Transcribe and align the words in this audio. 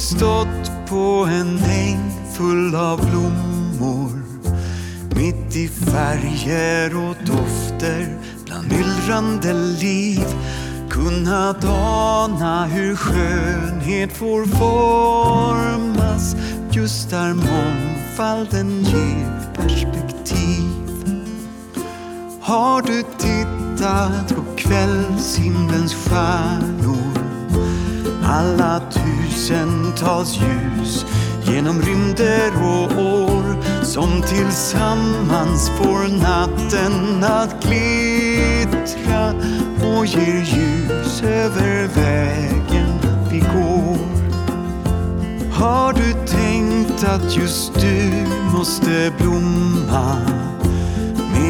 stått 0.00 0.88
på 0.88 1.28
en 1.30 1.58
äng 1.58 2.12
full 2.36 2.74
av 2.74 3.10
blommor 3.10 4.20
mitt 5.16 5.56
i 5.56 5.68
färger 5.68 6.96
och 6.96 7.16
dofter 7.26 8.18
bland 8.44 8.68
myllrande 8.68 9.52
liv 9.52 10.24
kunnat 10.90 11.64
ana 11.64 12.66
hur 12.66 12.96
skönhet 12.96 14.12
får 14.12 14.44
formas 14.46 16.36
just 16.70 17.10
där 17.10 17.34
mångfalden 17.34 18.84
ger 18.84 19.54
perspektiv. 19.54 20.62
Har 22.40 22.82
du 22.82 23.02
tittat 23.02 24.36
på 24.36 24.42
kvällshimlens 24.56 25.94
stjärnor? 25.94 27.09
Alla 28.30 28.80
tusentals 28.80 30.38
ljus 30.38 31.06
genom 31.44 31.82
rymder 31.82 32.52
och 32.62 33.02
år 33.02 33.62
som 33.84 34.22
tillsammans 34.22 35.70
får 35.70 36.22
natten 36.22 37.24
att 37.24 37.64
glittra 37.64 39.30
och 39.82 40.06
ger 40.06 40.40
ljus 40.40 41.22
över 41.22 41.88
vägen 41.88 42.98
vi 43.30 43.38
går. 43.38 43.98
Har 45.52 45.92
du 45.92 46.12
tänkt 46.26 47.04
att 47.04 47.36
just 47.36 47.74
du 47.74 48.26
måste 48.52 49.12
blomma 49.18 50.16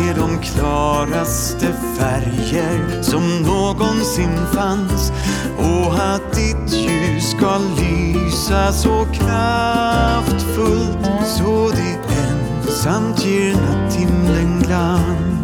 med 0.00 0.16
de 0.16 0.38
klaraste 0.38 1.66
färger 1.98 3.02
som 3.02 3.42
någonsin 3.42 4.46
fanns 4.52 5.12
och 5.58 5.94
att 5.94 6.32
ditt 6.32 6.72
ljus 6.72 7.30
ska 7.30 7.58
lysa 7.58 8.72
så 8.72 9.06
kraftfullt 9.12 11.08
så 11.26 11.70
det 11.70 11.98
ensamt 12.16 13.24
ger 13.24 13.54
natthimlen 13.54 14.62
glans. 14.66 15.39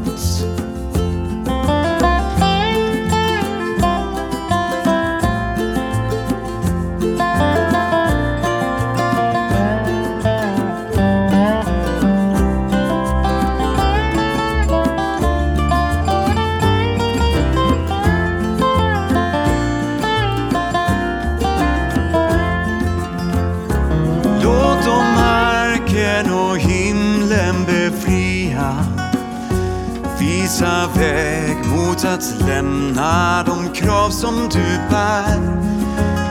Visa 30.19 30.89
väg 30.97 31.57
mot 31.67 32.05
att 32.05 32.41
lämna 32.49 33.43
de 33.43 33.69
krav 33.75 34.11
som 34.11 34.49
du 34.53 34.65
bär 34.91 35.41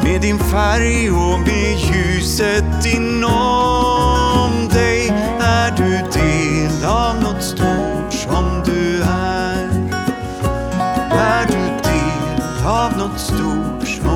med 0.03 0.21
din 0.21 0.39
färg 0.39 1.11
och 1.11 1.39
med 1.39 1.77
ljuset 1.77 2.85
inom 2.95 4.67
dig 4.73 5.07
är 5.39 5.71
du 5.77 5.89
del 6.19 6.85
av 6.85 7.21
något 7.21 7.43
stort 7.43 8.13
som 8.13 8.63
du 8.65 9.01
är. 9.01 9.69
Är 11.11 11.47
du 11.47 11.89
del 11.89 12.65
av 12.65 12.97
något 12.97 13.19
stort 13.19 13.87
som 13.87 14.14